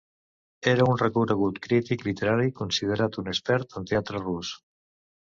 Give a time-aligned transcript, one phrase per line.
[0.71, 4.61] Era un reconegut crític literari, considerat un expert en teatre rus.